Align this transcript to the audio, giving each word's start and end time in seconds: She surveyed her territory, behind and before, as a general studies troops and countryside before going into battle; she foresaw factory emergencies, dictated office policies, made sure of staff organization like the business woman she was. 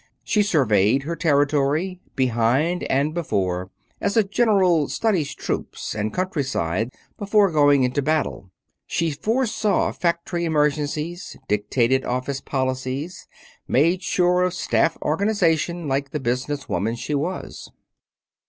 She 0.23 0.41
surveyed 0.41 1.03
her 1.03 1.15
territory, 1.15 2.01
behind 2.15 2.81
and 2.85 3.13
before, 3.13 3.69
as 4.01 4.17
a 4.17 4.23
general 4.23 4.89
studies 4.89 5.35
troops 5.35 5.93
and 5.93 6.11
countryside 6.11 6.89
before 7.19 7.51
going 7.51 7.83
into 7.83 8.01
battle; 8.01 8.49
she 8.87 9.11
foresaw 9.11 9.91
factory 9.91 10.43
emergencies, 10.43 11.37
dictated 11.47 12.03
office 12.03 12.41
policies, 12.41 13.27
made 13.67 14.01
sure 14.01 14.41
of 14.41 14.55
staff 14.55 14.97
organization 15.03 15.87
like 15.87 16.09
the 16.09 16.19
business 16.19 16.67
woman 16.67 16.95
she 16.95 17.13
was. 17.13 17.69